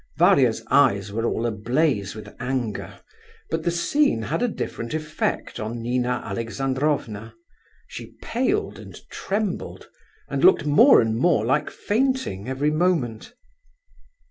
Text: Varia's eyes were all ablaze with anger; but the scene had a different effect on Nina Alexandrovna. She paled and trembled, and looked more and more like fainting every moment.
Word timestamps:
Varia's 0.17 0.63
eyes 0.71 1.11
were 1.11 1.25
all 1.27 1.45
ablaze 1.45 2.15
with 2.15 2.35
anger; 2.39 3.01
but 3.51 3.61
the 3.61 3.69
scene 3.69 4.23
had 4.23 4.41
a 4.41 4.47
different 4.47 4.95
effect 4.95 5.59
on 5.59 5.79
Nina 5.79 6.23
Alexandrovna. 6.25 7.35
She 7.87 8.15
paled 8.19 8.79
and 8.79 8.99
trembled, 9.11 9.91
and 10.27 10.43
looked 10.43 10.65
more 10.65 11.01
and 11.01 11.15
more 11.15 11.45
like 11.45 11.69
fainting 11.69 12.49
every 12.49 12.71
moment. 12.71 13.33